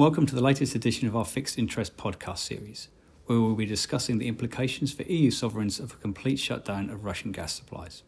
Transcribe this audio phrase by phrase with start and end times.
[0.00, 2.88] Welcome to the latest edition of our Fixed Interest podcast series,
[3.26, 7.04] where we will be discussing the implications for EU sovereigns of a complete shutdown of
[7.04, 8.02] Russian gas supplies.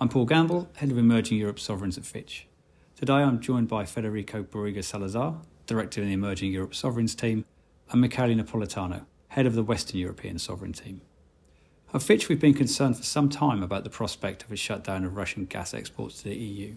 [0.00, 2.48] I'm Paul Gamble, Head of Emerging Europe Sovereigns at Fitch.
[2.96, 7.44] Today I'm joined by Federico Barriga Salazar, Director in the Emerging Europe Sovereigns team,
[7.92, 11.02] and Michele Napolitano, Head of the Western European Sovereign team.
[11.94, 15.16] At Fitch, we've been concerned for some time about the prospect of a shutdown of
[15.16, 16.74] Russian gas exports to the EU.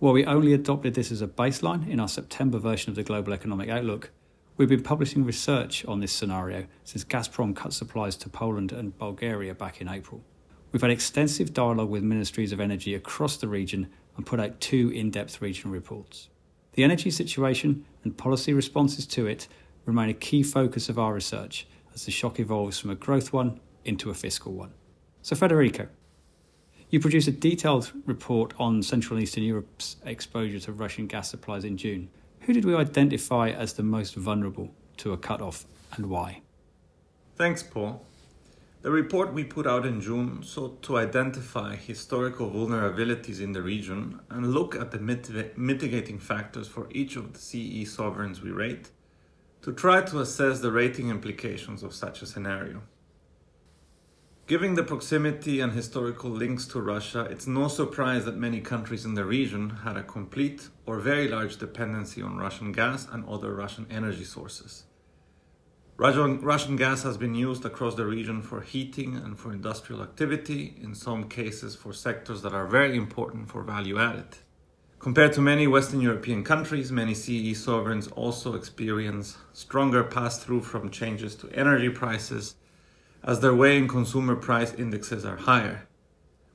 [0.00, 3.32] While we only adopted this as a baseline in our September version of the Global
[3.32, 4.12] Economic Outlook,
[4.56, 9.56] we've been publishing research on this scenario since Gazprom cut supplies to Poland and Bulgaria
[9.56, 10.22] back in April.
[10.70, 14.88] We've had extensive dialogue with ministries of energy across the region and put out two
[14.90, 16.28] in depth regional reports.
[16.74, 19.48] The energy situation and policy responses to it
[19.84, 23.58] remain a key focus of our research as the shock evolves from a growth one
[23.84, 24.74] into a fiscal one.
[25.22, 25.88] So, Federico,
[26.90, 31.64] you produced a detailed report on Central and Eastern Europe's exposure to Russian gas supplies
[31.64, 32.08] in June.
[32.40, 35.66] Who did we identify as the most vulnerable to a cut-off
[35.96, 36.40] and why?
[37.36, 38.04] Thanks, Paul.
[38.80, 44.20] The report we put out in June sought to identify historical vulnerabilities in the region
[44.30, 44.98] and look at the
[45.56, 48.90] mitigating factors for each of the CE sovereigns we rate
[49.62, 52.80] to try to assess the rating implications of such a scenario.
[54.48, 59.12] Given the proximity and historical links to Russia, it's no surprise that many countries in
[59.12, 63.86] the region had a complete or very large dependency on Russian gas and other Russian
[63.90, 64.84] energy sources.
[65.98, 70.94] Russian, gas has been used across the region for heating and for industrial activity, in
[70.94, 74.38] some cases for sectors that are very important for value added.
[74.98, 80.88] Compared to many Western European countries, many CE sovereigns also experience stronger pass through from
[80.88, 82.54] changes to energy prices
[83.24, 85.88] as their weight in consumer price indexes are higher,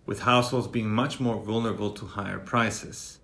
[0.06, 3.20] with households being much more vulnerable to higher prices.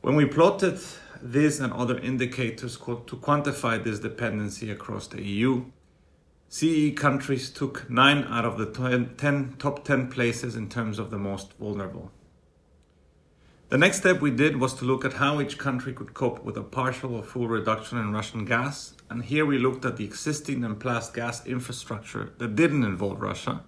[0.00, 0.80] When we plotted
[1.22, 5.64] this and other indicators to quantify this dependency across the EU,
[6.48, 11.18] CE countries took 9 out of the 10, top 10 places in terms of the
[11.18, 12.12] most vulnerable.
[13.74, 16.56] The next step we did was to look at how each country could cope with
[16.56, 20.62] a partial or full reduction in Russian gas, and here we looked at the existing
[20.62, 23.64] and planned gas infrastructure that didn't involve Russia,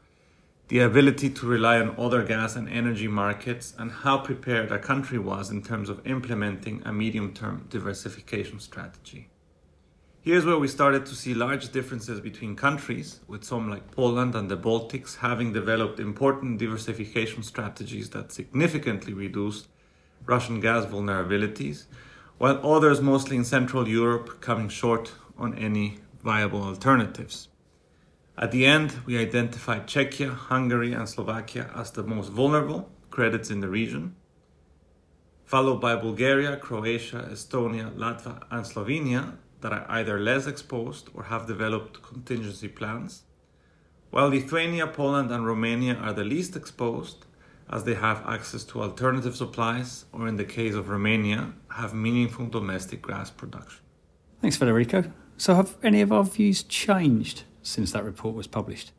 [0.68, 5.18] the ability to rely on other gas and energy markets, and how prepared a country
[5.18, 9.28] was in terms of implementing a medium term diversification strategy.
[10.20, 14.48] Here's where we started to see large differences between countries, with some like Poland and
[14.48, 19.66] the Baltics having developed important diversification strategies that significantly reduced
[20.24, 21.84] Russian gas vulnerabilities,
[22.38, 27.48] while others, mostly in Central Europe, coming short on any viable alternatives.
[28.38, 33.60] At the end, we identified Czechia, Hungary, and Slovakia as the most vulnerable credits in
[33.60, 34.14] the region,
[35.44, 41.46] followed by Bulgaria, Croatia, Estonia, Latvia, and Slovenia that are either less exposed or have
[41.46, 43.22] developed contingency plans,
[44.10, 47.24] while Lithuania, Poland, and Romania are the least exposed
[47.70, 52.46] as they have access to alternative supplies, or in the case of Romania, have meaningful
[52.46, 53.80] domestic gas production.
[54.40, 55.10] Thanks, Federico.
[55.36, 58.92] So, have any of our views changed since that report was published?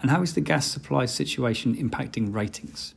[0.00, 2.94] And how is the gas supply situation impacting ratings?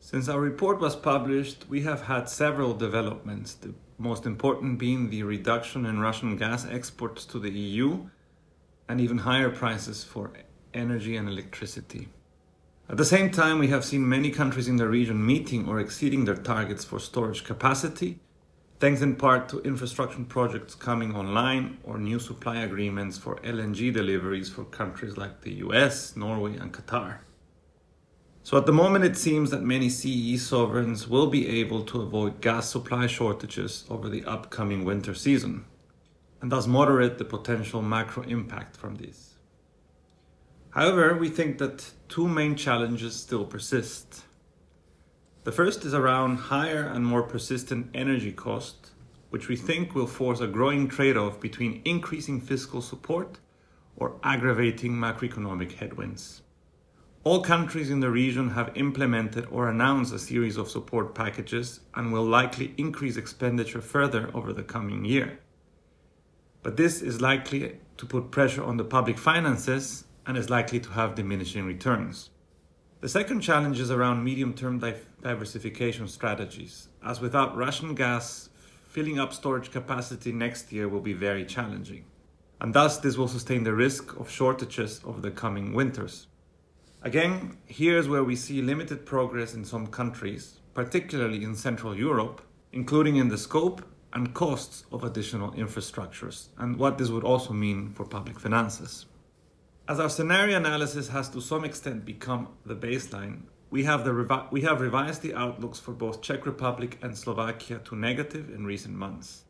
[0.00, 5.22] Since our report was published, we have had several developments, the most important being the
[5.22, 8.08] reduction in Russian gas exports to the EU
[8.88, 10.32] and even higher prices for
[10.72, 12.08] energy and electricity.
[12.90, 16.24] At the same time, we have seen many countries in the region meeting or exceeding
[16.24, 18.18] their targets for storage capacity,
[18.80, 24.48] thanks in part to infrastructure projects coming online or new supply agreements for LNG deliveries
[24.48, 27.18] for countries like the US, Norway, and Qatar.
[28.42, 32.40] So at the moment, it seems that many CE sovereigns will be able to avoid
[32.40, 35.66] gas supply shortages over the upcoming winter season,
[36.40, 39.27] and thus moderate the potential macro impact from this.
[40.78, 44.22] However, we think that two main challenges still persist.
[45.42, 48.92] The first is around higher and more persistent energy cost,
[49.30, 53.40] which we think will force a growing trade off between increasing fiscal support
[53.96, 56.42] or aggravating macroeconomic headwinds.
[57.24, 62.12] All countries in the region have implemented or announced a series of support packages and
[62.12, 65.40] will likely increase expenditure further over the coming year.
[66.62, 70.90] But this is likely to put pressure on the public finances and is likely to
[70.90, 72.28] have diminishing returns.
[73.00, 74.78] The second challenge is around medium term
[75.22, 78.50] diversification strategies, as without Russian gas,
[78.86, 82.04] filling up storage capacity next year will be very challenging.
[82.60, 86.26] And thus, this will sustain the risk of shortages over the coming winters.
[87.02, 92.42] Again, here's where we see limited progress in some countries, particularly in Central Europe,
[92.72, 93.82] including in the scope
[94.12, 99.06] and costs of additional infrastructures, and what this would also mean for public finances.
[99.88, 104.52] As our scenario analysis has to some extent become the baseline, we have, the revi-
[104.52, 108.94] we have revised the outlooks for both Czech Republic and Slovakia to negative in recent
[108.94, 109.44] months.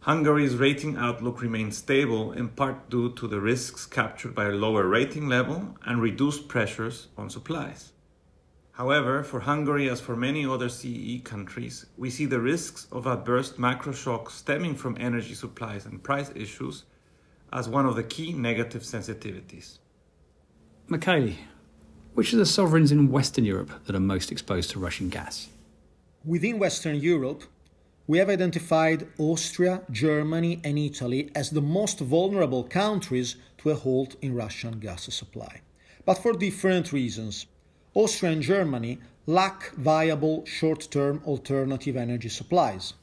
[0.00, 4.86] Hungary's rating outlook remains stable in part due to the risks captured by a lower
[4.86, 7.92] rating level and reduced pressures on supplies.
[8.70, 13.58] However, for Hungary, as for many other CEE countries, we see the risks of adverse
[13.58, 16.84] macro shocks stemming from energy supplies and price issues
[17.52, 19.80] as one of the key negative sensitivities.
[20.88, 21.34] Michele,
[22.14, 25.48] which are the sovereigns in Western Europe that are most exposed to Russian gas?
[26.24, 27.44] Within Western Europe,
[28.06, 34.16] we have identified Austria, Germany, and Italy as the most vulnerable countries to a halt
[34.20, 35.60] in Russian gas supply.
[36.04, 37.46] But for different reasons.
[37.94, 42.94] Austria and Germany lack viable short term alternative energy supplies.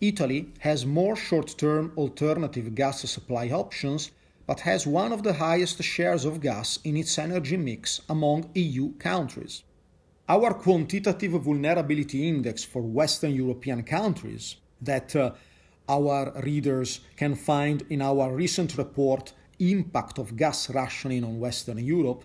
[0.00, 4.10] Italy has more short term alternative gas supply options,
[4.46, 8.92] but has one of the highest shares of gas in its energy mix among EU
[8.94, 9.62] countries.
[10.28, 15.32] Our quantitative vulnerability index for Western European countries, that uh,
[15.88, 22.24] our readers can find in our recent report, Impact of Gas Rationing on Western Europe,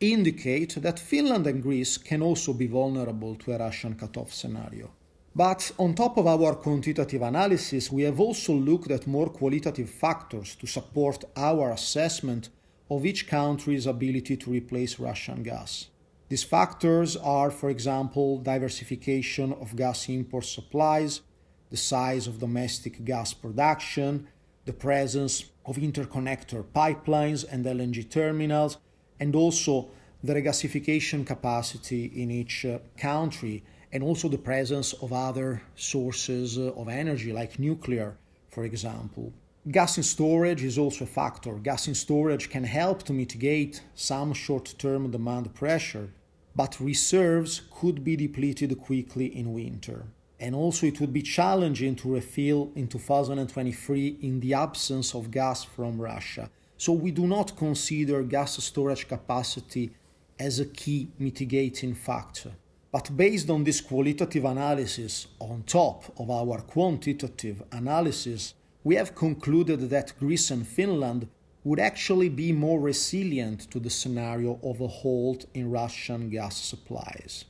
[0.00, 4.90] indicate that Finland and Greece can also be vulnerable to a Russian cutoff scenario.
[5.34, 10.56] But on top of our quantitative analysis, we have also looked at more qualitative factors
[10.56, 12.48] to support our assessment
[12.90, 15.88] of each country's ability to replace Russian gas.
[16.28, 21.22] These factors are, for example, diversification of gas import supplies,
[21.70, 24.28] the size of domestic gas production,
[24.64, 28.78] the presence of interconnector pipelines and LNG terminals,
[29.20, 29.88] and also
[30.22, 36.72] the regasification capacity in each uh, country, and also the presence of other sources uh,
[36.74, 38.16] of energy like nuclear,
[38.50, 39.32] for example.
[39.70, 41.54] Gas in storage is also a factor.
[41.54, 46.10] Gas in storage can help to mitigate some short term demand pressure,
[46.56, 50.06] but reserves could be depleted quickly in winter.
[50.40, 55.64] And also, it would be challenging to refill in 2023 in the absence of gas
[55.64, 56.48] from Russia.
[56.76, 59.90] So, we do not consider gas storage capacity
[60.38, 62.52] as a key mitigating factor.
[62.90, 69.90] But based on this qualitative analysis, on top of our quantitative analysis, we have concluded
[69.90, 71.28] that Greece and Finland
[71.64, 77.44] would actually be more resilient to the scenario of a halt in Russian gas supplies.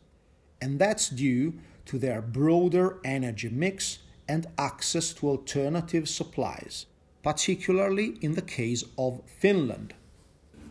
[0.60, 6.86] And that's due to their broader energy mix and access to alternative supplies,
[7.22, 9.94] particularly in the case of Finland.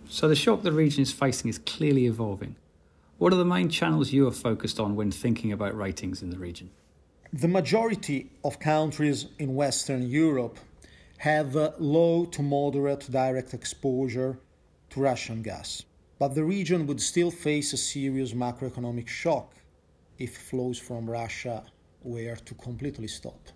[0.10, 2.56] So the shock the region is facing is clearly evolving.
[3.18, 6.38] What are the main channels you are focused on when thinking about ratings in the
[6.38, 6.70] region?
[7.34, 10.60] The majority of countries in Western Europe
[11.18, 14.38] have uh, low to moderate direct exposure
[14.92, 15.84] to Russian gas.
[16.20, 19.52] But the region would still face a serious macroeconomic shock
[20.20, 21.64] if flows from Russia
[22.04, 23.50] were to completely stop.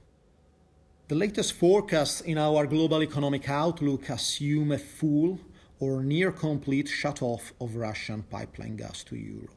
[1.07, 5.39] The latest forecasts in our global economic outlook assume a full
[5.81, 9.55] or near complete shut-off of Russian pipeline gas to Europe.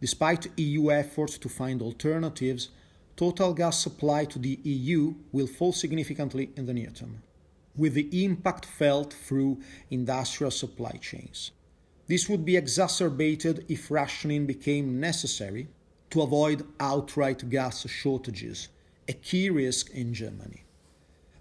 [0.00, 2.70] Despite EU efforts to find alternatives,
[3.16, 7.22] total gas supply to the EU will fall significantly in the near term,
[7.76, 11.52] with the impact felt through industrial supply chains.
[12.08, 15.68] This would be exacerbated if rationing became necessary
[16.10, 18.68] to avoid outright gas shortages,
[19.08, 20.64] a key risk in Germany.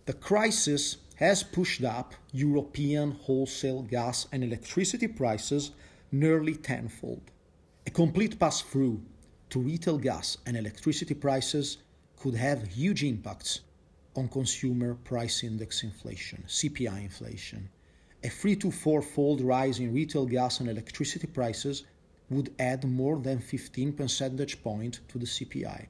[0.05, 5.72] The crisis has pushed up European wholesale gas and electricity prices
[6.12, 7.31] nearly tenfold.
[7.88, 9.01] A complete pass through
[9.50, 11.77] to retail gas and electricity prices
[12.17, 13.62] could have huge impacts
[14.15, 17.69] on consumer price index inflation, CPI inflation.
[18.24, 21.84] A three to four fold rise in retail gas and electricity prices
[22.29, 25.88] would add more than 15 percentage point to the CPI.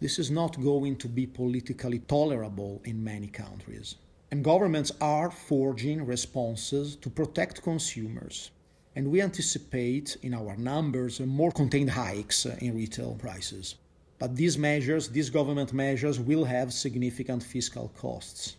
[0.00, 3.96] This is not going to be politically tolerable in many countries.
[4.30, 8.50] And governments are forging responses to protect consumers.
[8.94, 13.76] And we anticipate in our numbers more contained hikes in retail prices.
[14.18, 18.56] But these measures, these government measures, will have significant fiscal costs.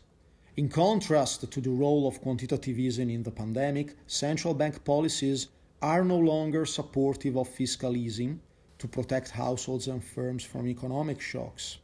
[0.56, 5.50] In contrast to the role of quantitative easing in the pandemic, central bank policies
[5.82, 8.40] are no longer supportive of fiscal easing
[8.80, 11.78] to protect households and firms from economic shocks.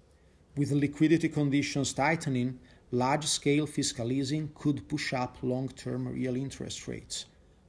[0.58, 2.60] With liquidity conditions tightening,
[2.96, 7.26] large scale fiscal easing could push up long term real interest rates.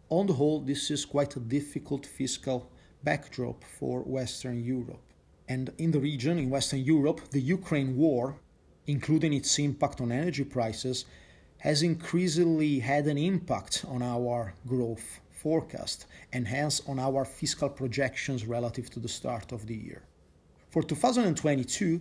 [0.08, 2.70] On the whole, this is quite a difficult fiscal
[3.02, 5.02] backdrop for Western Europe.
[5.48, 8.36] And in the region, in Western Europe, the Ukraine war
[8.86, 11.04] including its impact on energy prices,
[11.58, 18.46] has increasingly had an impact on our growth forecast and hence on our fiscal projections
[18.46, 20.02] relative to the start of the year.
[20.70, 22.00] For 2022,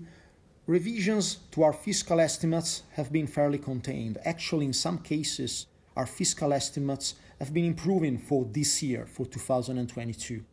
[0.68, 4.18] revisions to our fiscal estimates have been fairly contained.
[4.26, 10.44] Actually, in some cases, our fiscal estimates have been improving for this year, for 2022.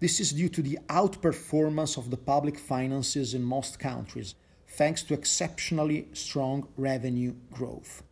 [0.00, 4.34] This is due to the outperformance of the public finances in most countries,
[4.68, 8.02] thanks to exceptionally strong revenue growth.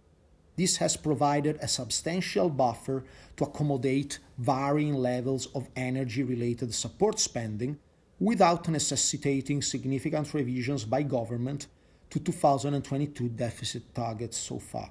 [0.56, 3.04] This has provided a substantial buffer
[3.36, 7.78] to accommodate varying levels of energy-related support spending
[8.20, 11.66] without necessitating significant revisions by government
[12.10, 14.90] to 2022 deficit targets so far.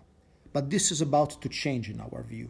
[0.51, 2.49] But this is about to change in our view.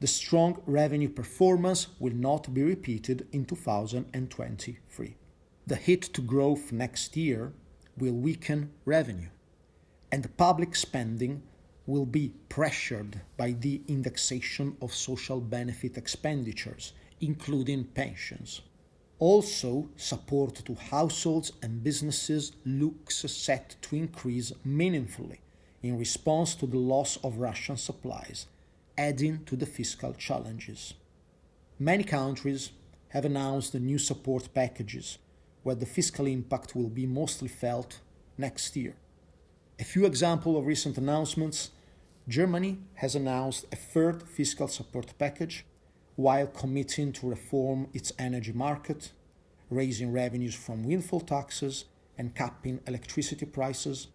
[0.00, 5.16] The strong revenue performance will not be repeated in 2023.
[5.66, 7.52] The hit to growth next year
[7.96, 9.28] will weaken revenue,
[10.10, 11.42] and public spending
[11.86, 18.60] will be pressured by the indexation of social benefit expenditures, including pensions.
[19.18, 25.40] Also, support to households and businesses looks set to increase meaningfully
[25.82, 28.46] in response to the loss of Russian supplies,
[28.98, 30.94] adding to the fiscal challenges.
[31.78, 32.72] Many countries
[33.08, 35.18] have announced new support packages
[35.62, 38.00] where the fiscal impact will be mostly felt
[38.36, 38.94] next year.
[39.78, 41.70] A few examples of recent announcements
[42.28, 45.64] Germany has announced a third fiscal support package
[46.16, 49.12] while committing to reform its energy market,
[49.70, 51.84] raising revenues from windfall taxes,
[52.18, 54.08] and capping electricity prices.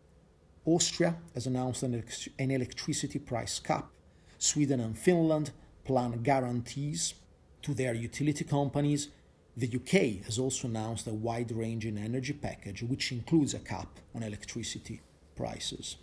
[0.65, 2.03] Austria has announced an,
[2.39, 3.89] an electricity price cap.
[4.37, 5.51] Sweden and Finland
[5.85, 7.13] plan guarantees
[7.61, 9.09] to their utility companies.
[9.55, 14.23] The UK has also announced a wide ranging energy package, which includes a cap on
[14.23, 15.01] electricity
[15.35, 15.97] prices.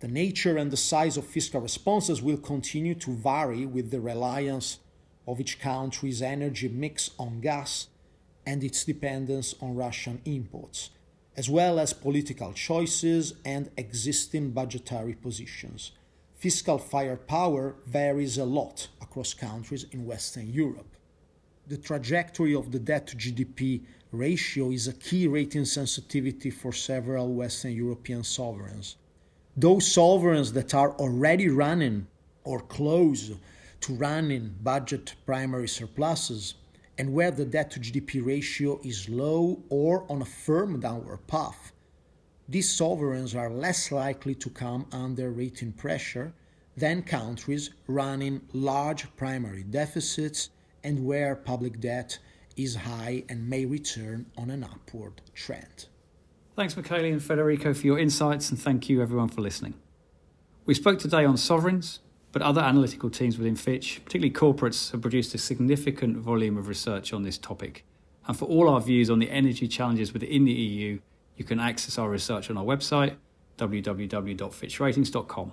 [0.00, 4.78] The nature and the size of fiscal responses will continue to vary with the reliance
[5.28, 7.86] of each country's energy mix on gas
[8.44, 10.90] and its dependence on Russian imports,
[11.36, 15.92] as well as political choices and existing budgetary positions.
[16.34, 20.96] Fiscal firepower varies a lot across countries in Western Europe.
[21.66, 27.32] The trajectory of the debt to GDP ratio is a key rating sensitivity for several
[27.32, 28.96] Western European sovereigns
[29.58, 32.06] those sovereigns that are already running
[32.44, 33.32] or close
[33.80, 36.54] to running budget primary surpluses
[36.98, 41.72] and where the debt to GDP ratio is low or on a firm downward path,
[42.48, 46.32] these sovereigns are less likely to come under rating pressure
[46.76, 50.50] than countries running large primary deficits
[50.82, 52.18] and where public debt
[52.56, 55.86] is high and may return on an upward trend.
[56.56, 59.74] Thanks, Michele and Federico, for your insights, and thank you, everyone, for listening.
[60.66, 62.00] We spoke today on sovereigns,
[62.32, 67.12] but other analytical teams within Fitch, particularly corporates, have produced a significant volume of research
[67.12, 67.84] on this topic.
[68.26, 71.00] And for all our views on the energy challenges within the EU,
[71.36, 73.14] you can access our research on our website,
[73.56, 75.52] www.fitchratings.com.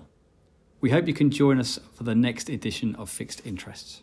[0.80, 4.02] We hope you can join us for the next edition of Fixed Interests.